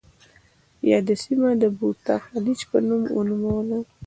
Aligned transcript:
یاده 0.89 1.15
سیمه 1.23 1.49
د 1.61 1.63
بوتا 1.77 2.15
خلیج 2.25 2.59
په 2.69 2.77
نوم 2.87 3.01
ونوموله. 3.17 3.79